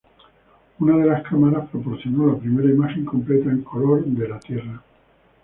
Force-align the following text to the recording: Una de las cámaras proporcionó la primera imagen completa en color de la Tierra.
Una 0.79 0.97
de 0.97 1.05
las 1.05 1.21
cámaras 1.21 1.69
proporcionó 1.69 2.25
la 2.31 2.39
primera 2.39 2.67
imagen 2.67 3.05
completa 3.05 3.51
en 3.51 3.61
color 3.61 4.03
de 4.03 4.27
la 4.27 4.39
Tierra. 4.39 4.81